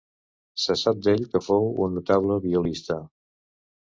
Se 0.61 0.77
sap 0.83 1.03
d'ell 1.07 1.21
que 1.35 1.41
fou 1.49 1.69
un 1.89 1.95
notable 1.99 2.39
violista. 2.47 2.99